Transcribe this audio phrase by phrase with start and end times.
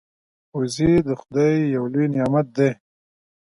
[0.57, 2.69] وزې د خدای یو لوی نعمت دی